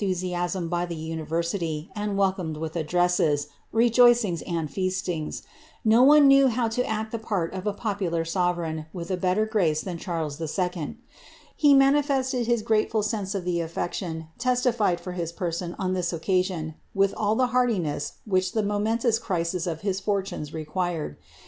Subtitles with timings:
[0.01, 5.43] 3S1 lusiasm by the university, and welcomed with addresses, ftod feasts.
[5.85, 9.81] No one knew how to act the part of a populai with a better grace
[9.83, 10.75] than Charles ]f.
[11.55, 17.13] He manifested his grate of tlie affection testified for his person on this occasion, with
[17.13, 21.17] irtiness which the momentous crisis of his fortunes required.